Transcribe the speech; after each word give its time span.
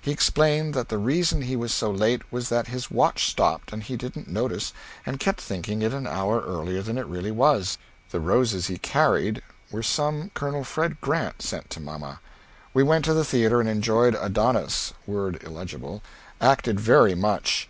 He 0.00 0.10
explained 0.10 0.72
that 0.72 0.88
the 0.88 0.96
reason 0.96 1.42
he 1.42 1.54
was 1.54 1.70
so 1.70 1.90
late 1.90 2.22
was 2.32 2.48
that 2.48 2.68
his 2.68 2.90
watch 2.90 3.28
stopped 3.28 3.74
and 3.74 3.82
he 3.82 3.94
didn't 3.94 4.26
notice 4.26 4.72
and 5.04 5.20
kept 5.20 5.38
thinking 5.38 5.82
it 5.82 5.92
an 5.92 6.06
hour 6.06 6.40
earlier 6.40 6.80
than 6.80 6.96
it 6.96 7.04
really 7.04 7.30
was. 7.30 7.76
The 8.10 8.18
roses 8.18 8.68
he 8.68 8.78
carried 8.78 9.42
were 9.70 9.82
some 9.82 10.30
Col. 10.32 10.64
Fred 10.64 10.98
Grant 11.02 11.42
sent 11.42 11.68
to 11.68 11.80
mamma. 11.80 12.20
We 12.72 12.84
went 12.84 13.04
to 13.04 13.12
the 13.12 13.22
theatre 13.22 13.60
and 13.60 13.68
enjoyed 13.68 14.14
"Adonis" 14.18 14.94
[word 15.06 15.42
illegible] 15.44 16.02
acted 16.40 16.80
very 16.80 17.14
much. 17.14 17.68